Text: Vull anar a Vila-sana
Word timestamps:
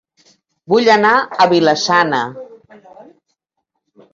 Vull 0.73 0.87
anar 0.93 1.11
a 1.45 1.47
Vila-sana 1.51 2.23